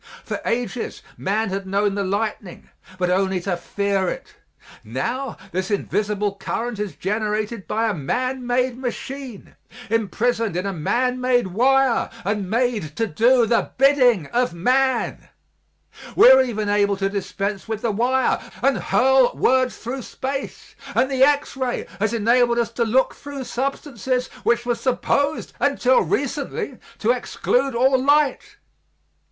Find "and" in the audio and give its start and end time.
12.25-12.49, 18.63-18.79, 20.95-21.11